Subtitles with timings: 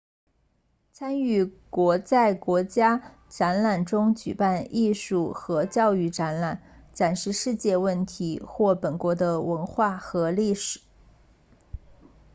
[0.91, 10.81] 参与国在国家展馆中举办艺术和教育展览展示世界问题或本国的文化和历史